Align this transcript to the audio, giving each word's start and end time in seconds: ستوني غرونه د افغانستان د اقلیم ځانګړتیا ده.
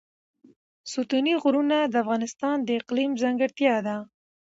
ستوني 0.91 1.33
غرونه 1.43 1.77
د 1.87 1.93
افغانستان 2.03 2.57
د 2.63 2.69
اقلیم 2.79 3.11
ځانګړتیا 3.21 3.75
ده. 3.87 3.95